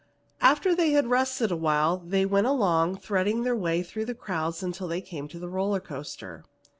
After 0.41 0.73
they 0.73 0.93
had 0.93 1.11
rested 1.11 1.51
awhile 1.51 1.97
they 1.99 2.25
went 2.25 2.47
along, 2.47 2.97
threading 2.97 3.43
their 3.43 3.55
way 3.55 3.83
through 3.83 4.05
the 4.05 4.15
crowds 4.15 4.63
until 4.63 4.87
they 4.87 4.99
came 4.99 5.27
to 5.27 5.37
the 5.37 5.47
roller 5.47 5.79
coaster. 5.79 6.43